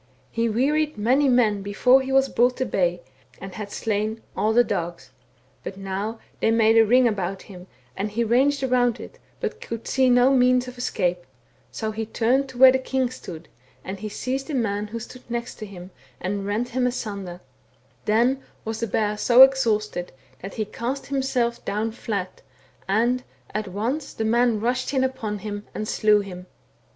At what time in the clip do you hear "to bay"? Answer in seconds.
2.57-3.03